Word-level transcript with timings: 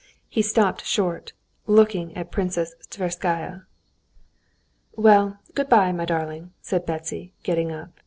He 0.27 0.41
stopped 0.41 0.83
short, 0.83 1.33
looking 1.67 2.17
at 2.17 2.31
Princess 2.31 2.73
Tverskaya. 2.89 3.65
"Well, 4.95 5.37
good 5.53 5.69
bye, 5.69 5.91
my 5.91 6.05
darling," 6.05 6.53
said 6.59 6.87
Betsy, 6.87 7.33
getting 7.43 7.71
up. 7.71 7.89